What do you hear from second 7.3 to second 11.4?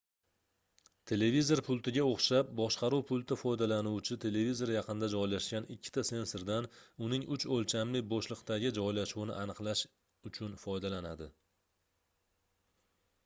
uch oʻlchamli boʻshliqdagi joylashuvini aniqlash uchun foydalanadi